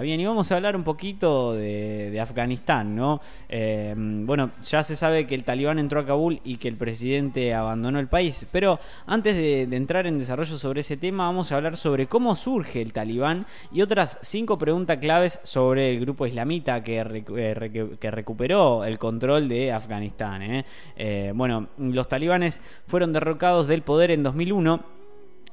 [0.00, 3.20] Bien, y vamos a hablar un poquito de, Afganistán, ¿no?
[3.46, 7.52] Eh, bueno, ya se sabe que el talibán entró a Kabul y que el presidente
[7.52, 11.76] abandonó el país, pero antes de, entrar en desarrollo sobre ese tema, vamos a hablar
[11.76, 16.96] sobre cómo surge el talibán y otras cinco preguntas claves sobre el grupo islamita que,
[16.96, 20.64] eh, recuperó el control de Afganistán.
[20.96, 21.32] ¿eh?
[21.34, 25.01] bueno, los talibanes fueron derrocados del poder en 2001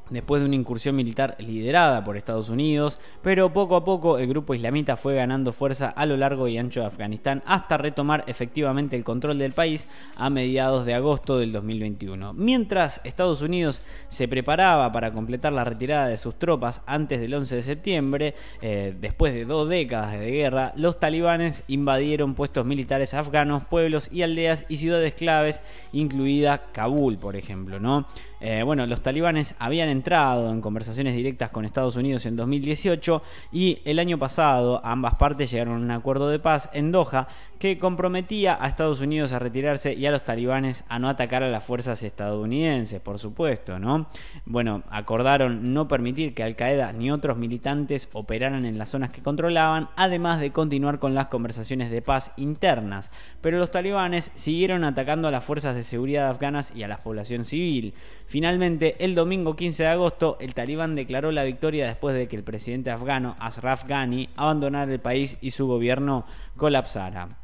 [0.10, 4.54] después de una incursión militar liderada por Estados Unidos, pero poco a poco el grupo
[4.54, 9.04] islamita fue ganando fuerza a lo largo y ancho de Afganistán hasta retomar efectivamente el
[9.04, 12.34] control del país a mediados de agosto del 2021.
[12.34, 17.56] Mientras Estados Unidos se preparaba para completar la retirada de sus tropas antes del 11
[17.56, 23.64] de septiembre, eh, después de dos décadas de guerra, los talibanes invadieron puestos militares afganos,
[23.64, 28.08] pueblos y aldeas y ciudades claves, incluida Kabul, por ejemplo, ¿no?
[28.42, 33.22] Eh, bueno, los talibanes habían entrado en conversaciones directas con Estados Unidos en 2018
[33.52, 37.28] y el año pasado ambas partes llegaron a un acuerdo de paz en Doha
[37.60, 41.50] que comprometía a Estados Unidos a retirarse y a los talibanes a no atacar a
[41.50, 44.08] las fuerzas estadounidenses, por supuesto, ¿no?
[44.46, 49.22] Bueno, acordaron no permitir que Al Qaeda ni otros militantes operaran en las zonas que
[49.22, 53.12] controlaban, además de continuar con las conversaciones de paz internas.
[53.42, 57.44] Pero los talibanes siguieron atacando a las fuerzas de seguridad afganas y a la población
[57.44, 57.94] civil.
[58.30, 62.44] Finalmente, el domingo 15 de agosto, el talibán declaró la victoria después de que el
[62.44, 67.40] presidente afgano Ashraf Ghani abandonara el país y su gobierno colapsara.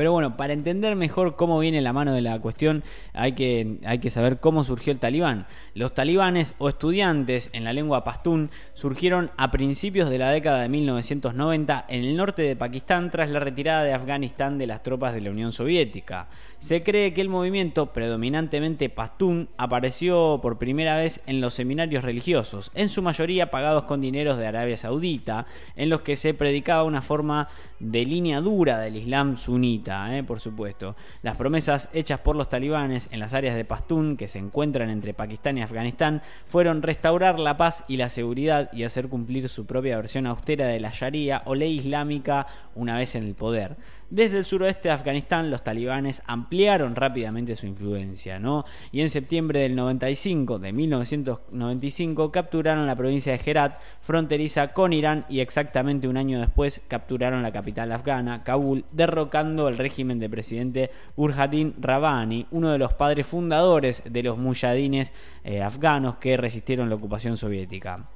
[0.00, 3.98] Pero bueno, para entender mejor cómo viene la mano de la cuestión, hay que, hay
[3.98, 5.46] que saber cómo surgió el talibán.
[5.74, 10.70] Los talibanes o estudiantes en la lengua pastún surgieron a principios de la década de
[10.70, 15.20] 1990 en el norte de Pakistán tras la retirada de Afganistán de las tropas de
[15.20, 16.28] la Unión Soviética.
[16.60, 22.70] Se cree que el movimiento predominantemente pastún apareció por primera vez en los seminarios religiosos,
[22.74, 25.44] en su mayoría pagados con dineros de Arabia Saudita,
[25.76, 27.48] en los que se predicaba una forma
[27.80, 30.96] de línea dura del Islam sunita eh, por supuesto.
[31.22, 35.14] Las promesas hechas por los talibanes en las áreas de Pastún, que se encuentran entre
[35.14, 39.96] Pakistán y Afganistán, fueron restaurar la paz y la seguridad y hacer cumplir su propia
[39.96, 43.76] versión austera de la Sharia o ley islámica una vez en el poder.
[44.10, 48.64] Desde el suroeste de Afganistán, los talibanes ampliaron rápidamente su influencia, ¿no?
[48.90, 55.26] Y en septiembre del 95, de 1995, capturaron la provincia de Herat, fronteriza con Irán,
[55.28, 60.90] y exactamente un año después capturaron la capital afgana, Kabul, derrocando el régimen del presidente
[61.14, 65.12] Burhaddin Rabbani, uno de los padres fundadores de los mujahidines
[65.44, 68.08] eh, afganos que resistieron la ocupación soviética.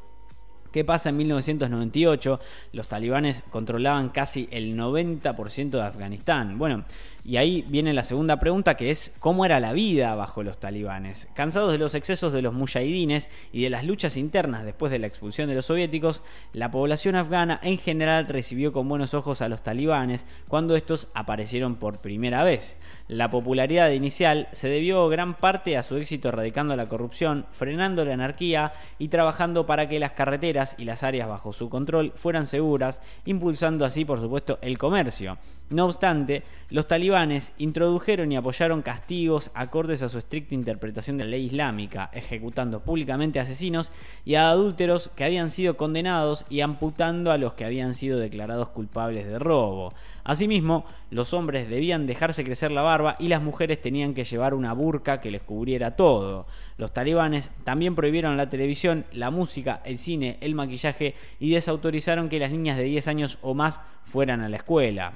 [0.75, 2.41] ¿Qué pasa en 1998?
[2.73, 6.59] Los talibanes controlaban casi el 90% de Afganistán.
[6.59, 6.85] Bueno,
[7.27, 11.27] y ahí viene la segunda pregunta que es ¿cómo era la vida bajo los talibanes?
[11.35, 15.07] Cansados de los excesos de los mujahidines y de las luchas internas después de la
[15.07, 16.21] expulsión de los soviéticos,
[16.53, 21.77] la población afgana en general recibió con buenos ojos a los talibanes cuando estos aparecieron
[21.77, 22.77] por primera vez.
[23.09, 28.13] La popularidad inicial se debió gran parte a su éxito erradicando la corrupción, frenando la
[28.15, 33.01] anarquía y trabajando para que las carreteras y las áreas bajo su control fueran seguras,
[33.25, 35.39] impulsando así por supuesto el comercio.
[35.71, 41.31] No obstante, los talibanes introdujeron y apoyaron castigos acordes a su estricta interpretación de la
[41.31, 43.91] ley islámica, ejecutando públicamente a asesinos
[44.27, 48.69] y a adúlteros que habían sido condenados y amputando a los que habían sido declarados
[48.69, 49.95] culpables de robo.
[50.23, 54.75] Asimismo, los hombres debían dejarse crecer la barba y las mujeres tenían que llevar una
[54.75, 56.47] burka que les cubriera todo.
[56.77, 62.39] Los talibanes también prohibieron la televisión, la música, el cine, el maquillaje y desautorizaron que
[62.39, 65.15] las niñas de 10 años o más fueran a la escuela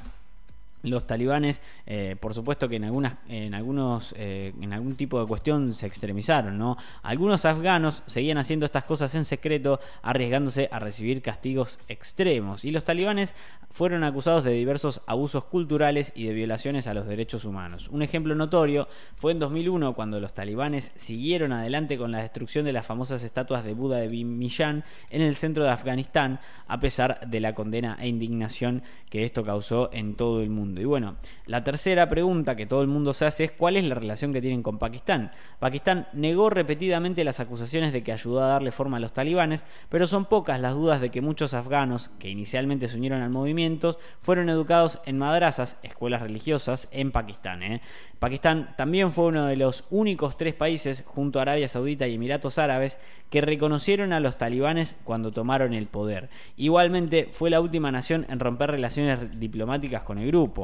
[0.83, 5.27] los talibanes, eh, por supuesto que en algunas, en algunos, eh, en algún tipo de
[5.27, 6.77] cuestión se extremizaron, ¿no?
[7.03, 12.84] Algunos afganos seguían haciendo estas cosas en secreto, arriesgándose a recibir castigos extremos, y los
[12.84, 13.34] talibanes
[13.71, 17.88] fueron acusados de diversos abusos culturales y de violaciones a los derechos humanos.
[17.88, 22.72] Un ejemplo notorio fue en 2001 cuando los talibanes siguieron adelante con la destrucción de
[22.72, 27.41] las famosas estatuas de Buda de Bimillan en el centro de Afganistán, a pesar de
[27.41, 30.68] la condena e indignación que esto causó en todo el mundo.
[30.76, 31.17] Y bueno,
[31.47, 34.41] la tercera pregunta que todo el mundo se hace es cuál es la relación que
[34.41, 35.32] tienen con Pakistán.
[35.59, 40.06] Pakistán negó repetidamente las acusaciones de que ayudó a darle forma a los talibanes, pero
[40.06, 44.49] son pocas las dudas de que muchos afganos que inicialmente se unieron al movimiento fueron
[44.49, 47.62] educados en madrasas, escuelas religiosas, en Pakistán.
[47.62, 47.81] ¿eh?
[48.19, 52.59] Pakistán también fue uno de los únicos tres países, junto a Arabia Saudita y Emiratos
[52.59, 52.99] Árabes,
[53.31, 56.29] que reconocieron a los talibanes cuando tomaron el poder.
[56.56, 60.57] Igualmente fue la última nación en romper relaciones diplomáticas con el grupo.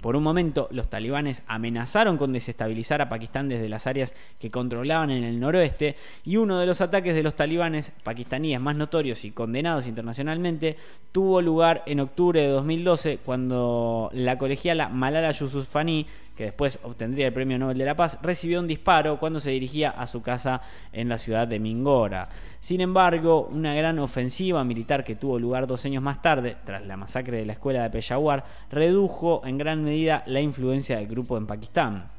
[0.00, 5.10] Por un momento, los talibanes amenazaron con desestabilizar a Pakistán desde las áreas que controlaban
[5.10, 5.94] en el noroeste
[6.24, 10.78] y uno de los ataques de los talibanes pakistaníes más notorios y condenados internacionalmente
[11.12, 16.06] tuvo lugar en octubre de 2012 cuando la colegiala Malala Yousafzai
[16.36, 19.90] que después obtendría el Premio Nobel de la Paz, recibió un disparo cuando se dirigía
[19.90, 20.62] a su casa
[20.92, 22.28] en la ciudad de Mingora.
[22.60, 26.96] Sin embargo, una gran ofensiva militar que tuvo lugar dos años más tarde, tras la
[26.96, 31.46] masacre de la escuela de Peshawar, redujo en gran medida la influencia del grupo en
[31.46, 32.10] Pakistán.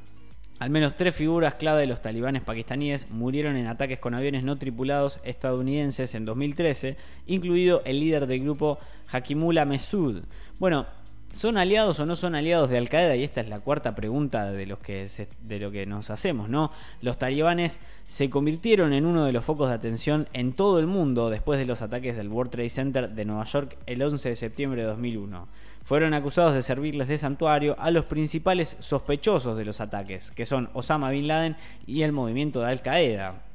[0.61, 4.57] Al menos tres figuras clave de los talibanes pakistaníes murieron en ataques con aviones no
[4.57, 8.77] tripulados estadounidenses en 2013, incluido el líder del grupo
[9.11, 10.21] Hakimullah Mesud.
[10.59, 10.85] Bueno,
[11.33, 13.15] ¿Son aliados o no son aliados de Al Qaeda?
[13.15, 16.71] Y esta es la cuarta pregunta de, lo que nos hacemos, ¿no?
[17.01, 21.29] Los talibanes se convirtieron en uno de los focos de atención en todo el mundo
[21.29, 24.81] después de los ataques del World Trade Center de Nueva York el 11 de septiembre
[24.81, 25.47] de 2001.
[25.83, 30.69] Fueron acusados de servirles de santuario a los principales sospechosos de los ataques, que son
[30.73, 31.55] Osama Bin Laden
[31.87, 33.50] y el movimiento de Al Qaeda.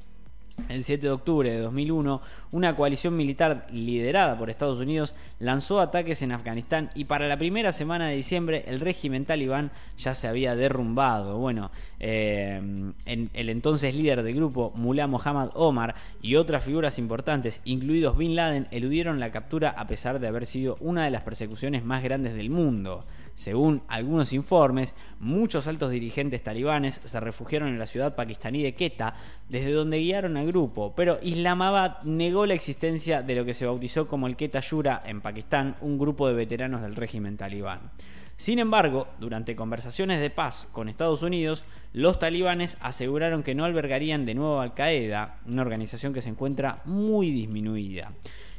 [0.69, 2.21] El 7 de octubre de 2001,
[2.51, 7.73] una coalición militar liderada por Estados Unidos lanzó ataques en Afganistán y para la primera
[7.73, 11.39] semana de diciembre el régimen talibán ya se había derrumbado.
[11.39, 11.71] Bueno,
[12.01, 12.61] eh,
[13.05, 18.67] el entonces líder del grupo, Mullah Mohammad Omar, y otras figuras importantes, incluidos Bin Laden,
[18.71, 22.51] eludieron la captura a pesar de haber sido una de las persecuciones más grandes del
[22.51, 23.05] mundo.
[23.37, 29.15] Según algunos informes, muchos altos dirigentes talibanes se refugiaron en la ciudad pakistaní de Quetta,
[29.51, 34.09] desde donde guiaron al grupo, pero Islamabad negó la existencia de lo que se bautizó
[34.09, 37.93] como el Quetta Yura en Pakistán, un grupo de veteranos del régimen talibán.
[38.39, 41.63] Sin embargo, durante conversaciones de paz con Estados Unidos,
[41.93, 46.81] los talibanes aseguraron que no albergarían de nuevo Al Qaeda, una organización que se encuentra
[46.87, 48.13] muy disminuida.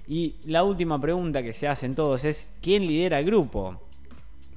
[0.08, 3.87] Y la última pregunta que se hacen todos es, ¿quién lidera el grupo?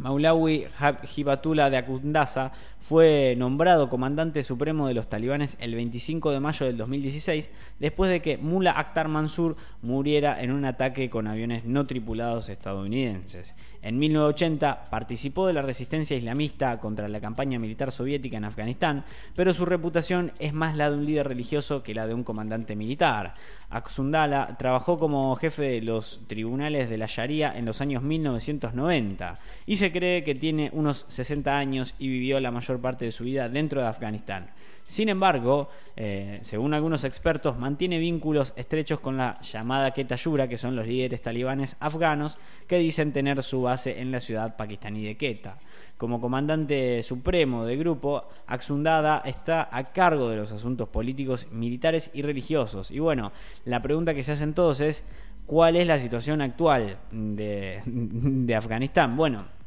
[0.01, 0.67] Maulawi
[1.15, 6.77] Hibatullah de Akundasa fue nombrado comandante supremo de los talibanes el 25 de mayo del
[6.77, 12.49] 2016, después de que Mullah Akhtar Mansur muriera en un ataque con aviones no tripulados
[12.49, 13.55] estadounidenses.
[13.83, 19.05] En 1980 participó de la resistencia islamista contra la campaña militar soviética en Afganistán,
[19.35, 22.77] pero su reputación es más la de un líder religioso que la de un comandante
[22.77, 23.35] militar.
[23.71, 29.77] Aksundala trabajó como jefe de los tribunales de la Sharia en los años 1990 y
[29.77, 33.49] se cree que tiene unos 60 años y vivió la mayor parte de su vida
[33.49, 34.51] dentro de Afganistán.
[34.91, 40.17] Sin embargo, eh, según algunos expertos, mantiene vínculos estrechos con la llamada Quetta
[40.49, 42.37] que son los líderes talibanes afganos
[42.67, 45.59] que dicen tener su base en la ciudad pakistaní de Quetta.
[45.97, 52.23] Como comandante supremo del grupo, Axundada está a cargo de los asuntos políticos, militares y
[52.23, 52.91] religiosos.
[52.91, 53.31] Y bueno,
[53.65, 55.05] la pregunta que se hacen todos es,
[55.47, 59.17] ¿cuál es la situación actual de, de Afganistán?
[59.17, 59.60] Bueno,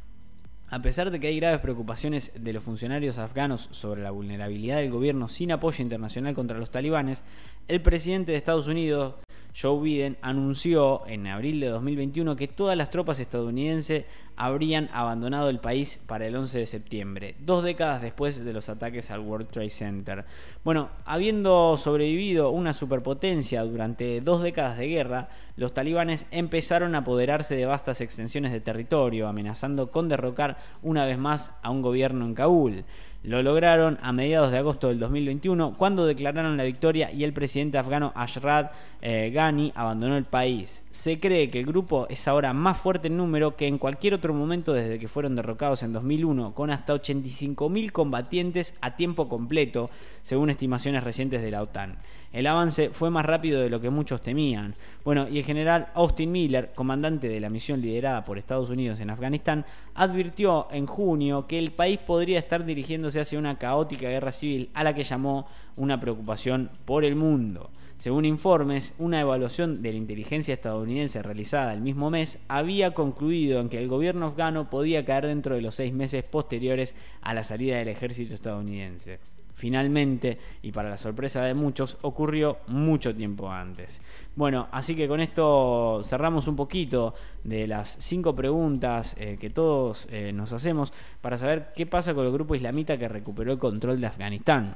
[0.74, 4.90] a pesar de que hay graves preocupaciones de los funcionarios afganos sobre la vulnerabilidad del
[4.90, 7.22] gobierno sin apoyo internacional contra los talibanes,
[7.68, 9.14] el presidente de Estados Unidos,
[9.56, 14.04] Joe Biden, anunció en abril de 2021 que todas las tropas estadounidenses
[14.36, 19.12] habrían abandonado el país para el 11 de septiembre, dos décadas después de los ataques
[19.12, 20.24] al World Trade Center.
[20.64, 27.54] Bueno, habiendo sobrevivido una superpotencia durante dos décadas de guerra, los talibanes empezaron a apoderarse
[27.54, 32.34] de vastas extensiones de territorio, amenazando con derrocar una vez más a un gobierno en
[32.34, 32.84] Kabul.
[33.24, 37.78] Lo lograron a mediados de agosto del 2021 cuando declararon la victoria y el presidente
[37.78, 40.84] afgano Ashraf eh, Ghani abandonó el país.
[40.90, 44.34] Se cree que el grupo es ahora más fuerte en número que en cualquier otro
[44.34, 49.88] momento desde que fueron derrocados en 2001, con hasta 85.000 combatientes a tiempo completo,
[50.22, 51.96] según estimaciones recientes de la OTAN.
[52.34, 54.74] El avance fue más rápido de lo que muchos temían.
[55.04, 59.10] Bueno, y el general Austin Miller, comandante de la misión liderada por Estados Unidos en
[59.10, 59.64] Afganistán,
[59.94, 64.82] advirtió en junio que el país podría estar dirigiéndose hacia una caótica guerra civil a
[64.82, 67.70] la que llamó una preocupación por el mundo.
[67.98, 73.68] Según informes, una evaluación de la inteligencia estadounidense realizada el mismo mes había concluido en
[73.68, 77.76] que el gobierno afgano podía caer dentro de los seis meses posteriores a la salida
[77.76, 79.20] del ejército estadounidense.
[79.54, 84.00] Finalmente, y para la sorpresa de muchos, ocurrió mucho tiempo antes.
[84.34, 90.08] Bueno, así que con esto cerramos un poquito de las cinco preguntas eh, que todos
[90.10, 94.00] eh, nos hacemos para saber qué pasa con el grupo islamita que recuperó el control
[94.00, 94.74] de Afganistán.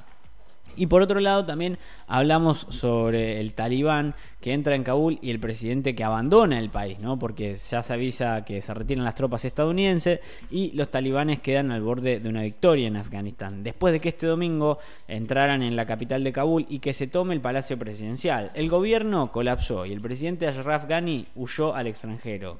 [0.78, 5.40] Y por otro lado también hablamos sobre el talibán que entra en Kabul y el
[5.40, 7.18] presidente que abandona el país, ¿no?
[7.18, 10.20] Porque ya se avisa que se retiran las tropas estadounidenses
[10.52, 13.64] y los talibanes quedan al borde de una victoria en Afganistán.
[13.64, 17.34] Después de que este domingo entraran en la capital de Kabul y que se tome
[17.34, 22.56] el palacio presidencial, el gobierno colapsó y el presidente Ashraf Ghani huyó al extranjero.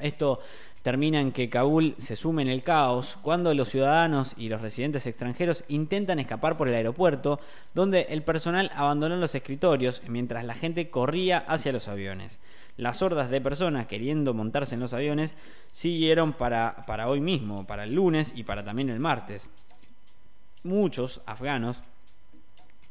[0.00, 0.40] Esto
[0.82, 5.06] termina en que Kabul se sume en el caos cuando los ciudadanos y los residentes
[5.06, 7.40] extranjeros intentan escapar por el aeropuerto,
[7.74, 12.38] donde el personal abandonó los escritorios mientras la gente corría hacia los aviones.
[12.76, 15.34] Las hordas de personas queriendo montarse en los aviones
[15.72, 19.50] siguieron para, para hoy mismo, para el lunes y para también el martes.
[20.62, 21.78] Muchos afganos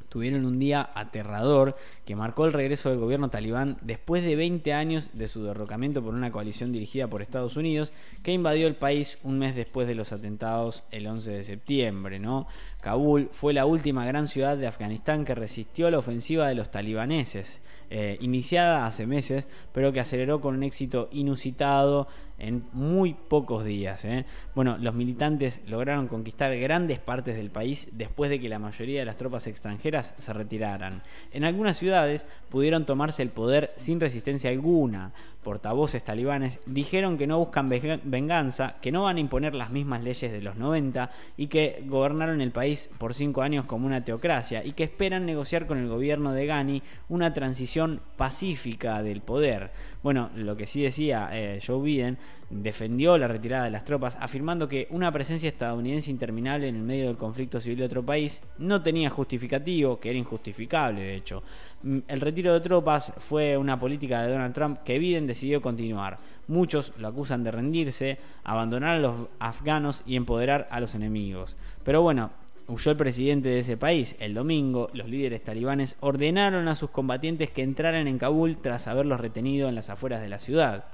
[0.10, 1.75] tuvieron un día aterrador
[2.06, 6.13] que marcó el regreso del gobierno talibán después de 20 años de su derrocamiento por
[6.13, 10.12] una coalición dirigida por Estados Unidos que invadió el país un mes después de los
[10.12, 12.48] atentados el 11 de septiembre, ¿no?
[12.82, 17.62] Kabul fue la última gran ciudad de Afganistán que resistió la ofensiva de los talibaneses,
[17.89, 22.08] eh, iniciada hace meses, pero que aceleró con un éxito inusitado
[22.39, 24.03] en muy pocos días.
[24.05, 24.25] ¿eh?
[24.55, 29.05] Bueno, los militantes lograron conquistar grandes partes del país después de que la mayoría de
[29.05, 31.03] las tropas extranjeras se retiraran.
[31.31, 35.13] En algunas ciudades pudieron tomarse el poder sin resistencia alguna.
[35.43, 40.31] Portavoces talibanes dijeron que no buscan venganza, que no van a imponer las mismas leyes
[40.31, 44.74] de los 90 y que gobernaron el país por cinco años como una teocracia y
[44.74, 49.72] que esperan negociar con el gobierno de Ghani una transición pacífica del poder.
[50.03, 52.17] Bueno, lo que sí decía eh, Joe Biden
[52.50, 57.08] defendió la retirada de las tropas, afirmando que una presencia estadounidense interminable en el medio
[57.08, 61.44] del conflicto civil de otro país no tenía justificativo, que era injustificable de hecho.
[61.84, 66.18] Mm, el retiro de tropas fue una política de Donald Trump que Biden decidió continuar.
[66.48, 71.56] Muchos lo acusan de rendirse, abandonar a los afganos y empoderar a los enemigos.
[71.84, 72.32] Pero bueno,
[72.68, 74.16] huyó el presidente de ese país.
[74.20, 79.20] El domingo, los líderes talibanes ordenaron a sus combatientes que entraran en Kabul tras haberlos
[79.20, 80.86] retenido en las afueras de la ciudad.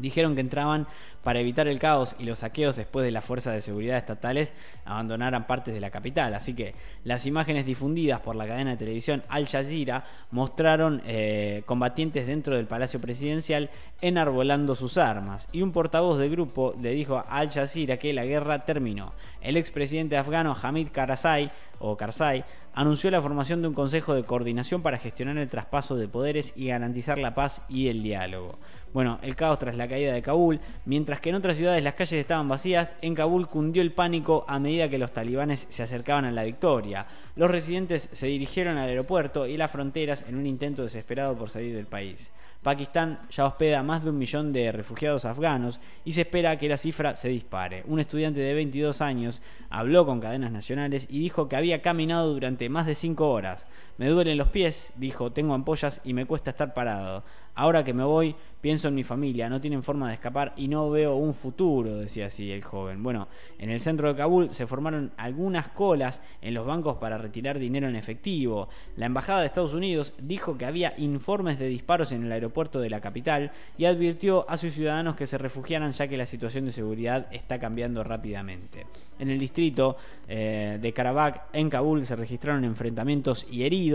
[0.00, 0.86] Dijeron que entraban
[1.22, 4.52] para evitar el caos y los saqueos después de las fuerzas de seguridad estatales
[4.84, 6.34] abandonaran partes de la capital.
[6.34, 12.26] Así que las imágenes difundidas por la cadena de televisión Al Jazeera mostraron eh, combatientes
[12.26, 15.48] dentro del Palacio Presidencial enarbolando sus armas.
[15.52, 19.12] Y un portavoz del grupo le dijo a Al Jazeera que la guerra terminó.
[19.40, 24.82] El expresidente afgano Hamid Karzai, o Karzai anunció la formación de un consejo de coordinación
[24.82, 28.58] para gestionar el traspaso de poderes y garantizar la paz y el diálogo.
[28.92, 32.18] Bueno, el caos tras la caída de Kabul, mientras que en otras ciudades las calles
[32.18, 36.32] estaban vacías, en Kabul cundió el pánico a medida que los talibanes se acercaban a
[36.32, 37.06] la victoria.
[37.36, 41.76] Los residentes se dirigieron al aeropuerto y las fronteras en un intento desesperado por salir
[41.76, 42.30] del país.
[42.62, 46.76] Pakistán ya hospeda más de un millón de refugiados afganos y se espera que la
[46.76, 47.84] cifra se dispare.
[47.86, 52.68] Un estudiante de 22 años habló con cadenas nacionales y dijo que había caminado durante
[52.68, 53.66] más de 5 horas.
[54.00, 57.22] Me duelen los pies, dijo, tengo ampollas y me cuesta estar parado.
[57.54, 60.88] Ahora que me voy, pienso en mi familia, no tienen forma de escapar y no
[60.88, 63.02] veo un futuro, decía así el joven.
[63.02, 63.28] Bueno,
[63.58, 67.88] en el centro de Kabul se formaron algunas colas en los bancos para retirar dinero
[67.88, 68.70] en efectivo.
[68.96, 72.88] La embajada de Estados Unidos dijo que había informes de disparos en el aeropuerto de
[72.88, 76.72] la capital y advirtió a sus ciudadanos que se refugiaran ya que la situación de
[76.72, 78.86] seguridad está cambiando rápidamente.
[79.18, 83.89] En el distrito eh, de Karabakh, en Kabul, se registraron enfrentamientos y heridos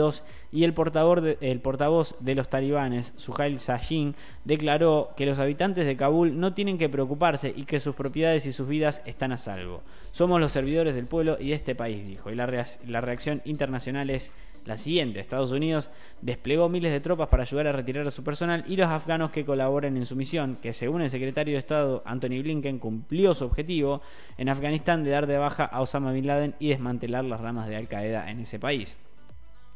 [0.51, 6.53] y el portavoz de, los talibanes, Suhail Sajin, declaró que los habitantes de Kabul no
[6.53, 9.81] tienen que preocuparse y que sus propiedades y sus vidas están a salvo.
[10.11, 14.09] Somos los servidores del pueblo y de este país, dijo, y la, la reacción internacional
[14.09, 14.31] es
[14.65, 18.63] la siguiente, Estados Unidos desplegó miles de tropas para ayudar a retirar a su personal
[18.67, 22.41] y los afganos que colaboran en su misión, que según el secretario de Estado Anthony
[22.41, 24.01] Blinken cumplió su objetivo
[24.39, 27.75] en Afganistán de dar de baja a Osama Bin Laden y desmantelar las ramas de
[27.75, 28.97] Al Qaeda en ese país.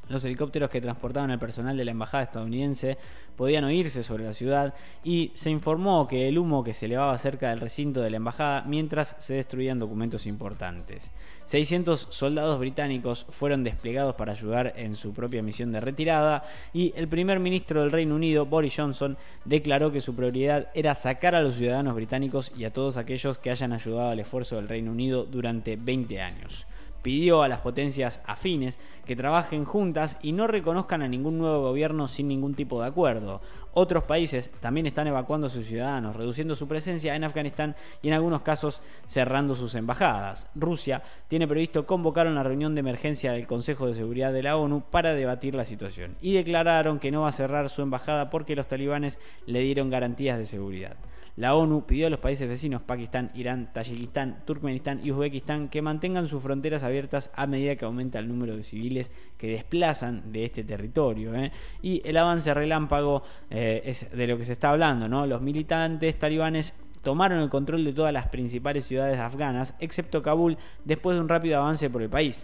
[0.09, 2.97] Los helicópteros que transportaban al personal de la embajada estadounidense
[3.35, 4.73] podían oírse sobre la ciudad
[5.03, 8.63] y se informó que el humo que se elevaba cerca del recinto de la embajada
[8.63, 11.11] mientras se destruían documentos importantes.
[11.45, 17.07] 600 soldados británicos fueron desplegados para ayudar en su propia misión de retirada y el
[17.07, 21.55] primer ministro del Reino Unido, Boris Johnson, declaró que su prioridad era sacar a los
[21.55, 25.75] ciudadanos británicos y a todos aquellos que hayan ayudado al esfuerzo del Reino Unido durante
[25.75, 26.65] 20 años
[27.01, 32.07] pidió a las potencias afines que trabajen juntas y no reconozcan a ningún nuevo gobierno
[32.07, 33.41] sin ningún tipo de acuerdo.
[33.73, 38.13] Otros países también están evacuando a sus ciudadanos, reduciendo su presencia en Afganistán y en
[38.13, 40.47] algunos casos cerrando sus embajadas.
[40.55, 44.81] Rusia tiene previsto convocar una reunión de emergencia del Consejo de Seguridad de la ONU
[44.81, 48.67] para debatir la situación y declararon que no va a cerrar su embajada porque los
[48.67, 50.97] talibanes le dieron garantías de seguridad.
[51.39, 56.27] La ONU pidió a los países vecinos Pakistán, Irán, Tayikistán, Turkmenistán y Uzbekistán que mantengan
[56.27, 60.65] sus fronteras abiertas a medida que aumenta el número de civiles que desplazan de este
[60.65, 61.34] territorio.
[61.34, 61.53] ¿eh?
[61.81, 65.25] Y el avance relámpago eh, es de lo que se está hablando, ¿no?
[65.25, 71.15] Los militantes talibanes tomaron el control de todas las principales ciudades afganas, excepto Kabul, después
[71.15, 72.43] de un rápido avance por el país.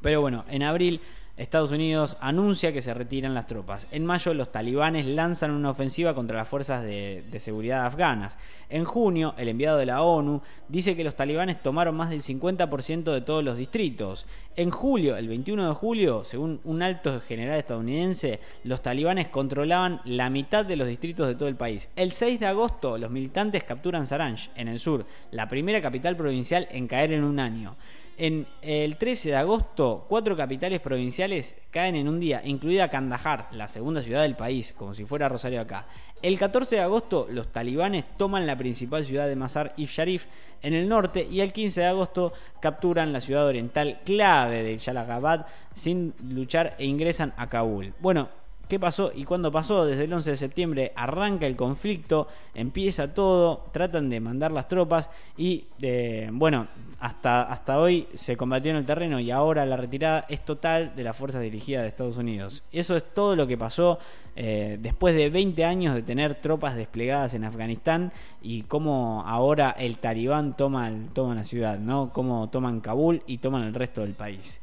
[0.00, 1.00] Pero bueno, en abril
[1.36, 3.88] Estados Unidos anuncia que se retiran las tropas.
[3.90, 8.38] En mayo los talibanes lanzan una ofensiva contra las fuerzas de, seguridad afganas.
[8.70, 13.12] En junio, el enviado de la ONU dice que los talibanes tomaron más del 50%
[13.12, 14.26] de todos los distritos.
[14.56, 20.30] En julio, el 21 de julio, según un alto general estadounidense, los talibanes controlaban la
[20.30, 21.90] mitad de los distritos de todo el país.
[21.96, 26.66] El 6 de agosto, los militantes capturan Saranj, en el sur, la primera capital provincial
[26.70, 27.76] en caer en un año.
[28.18, 33.68] En el 13 de agosto, cuatro capitales provinciales caen en un día, incluida Kandahar, la
[33.68, 35.86] segunda ciudad del país, como si fuera Rosario acá.
[36.22, 40.24] El 14 de agosto, los talibanes toman la principal ciudad de Mazar-i Sharif
[40.62, 45.44] en el norte y el 15 de agosto capturan la ciudad oriental clave de Jalagabad
[45.74, 47.92] sin luchar e ingresan a Kabul.
[48.00, 48.30] Bueno,
[48.68, 49.84] ¿Qué pasó y cuándo pasó?
[49.84, 55.08] Desde el 11 de septiembre arranca el conflicto, empieza todo, tratan de mandar las tropas
[55.36, 56.66] y eh, bueno,
[56.98, 61.04] hasta, hasta hoy se combatió en el terreno y ahora la retirada es total de
[61.04, 62.64] las fuerzas dirigidas de Estados Unidos.
[62.72, 64.00] Eso es todo lo que pasó
[64.34, 69.98] eh, después de 20 años de tener tropas desplegadas en Afganistán y cómo ahora el
[69.98, 72.12] talibán toma, toma la ciudad, ¿no?
[72.12, 74.60] Cómo toman Kabul y toman el resto del país.